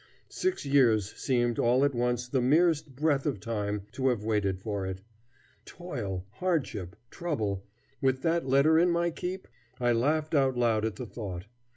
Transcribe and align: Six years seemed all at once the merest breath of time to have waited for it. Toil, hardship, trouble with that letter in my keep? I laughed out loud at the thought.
Six 0.29 0.65
years 0.65 1.13
seemed 1.15 1.59
all 1.59 1.85
at 1.85 1.93
once 1.93 2.27
the 2.27 2.41
merest 2.41 2.95
breath 2.95 3.27
of 3.27 3.39
time 3.39 3.83
to 3.91 4.07
have 4.07 4.23
waited 4.23 4.59
for 4.59 4.83
it. 4.83 5.01
Toil, 5.63 6.25
hardship, 6.39 6.95
trouble 7.11 7.63
with 8.01 8.23
that 8.23 8.47
letter 8.47 8.79
in 8.79 8.89
my 8.89 9.11
keep? 9.11 9.47
I 9.79 9.91
laughed 9.91 10.33
out 10.33 10.57
loud 10.57 10.85
at 10.85 10.95
the 10.95 11.05
thought. 11.05 11.45